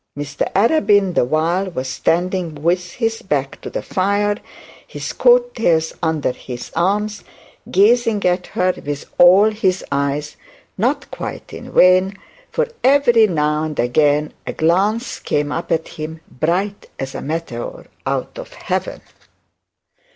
[0.17, 4.37] Mr Arabin the while was standing with his back to the fire,
[4.87, 7.23] his coat tails under his arms,
[7.69, 10.37] gazing at her with all his eyes
[10.75, 12.17] not quite in vain,
[12.49, 17.85] for every now and again a glance came up at him, bright as a meteor
[18.03, 19.01] out of heaven.